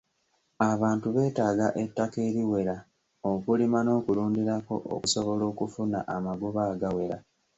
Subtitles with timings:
[0.71, 2.75] Abantu beetaaga ettaka eriwera
[3.31, 7.17] okulima n'okulundirako okusobola okufuna amagoba agawera.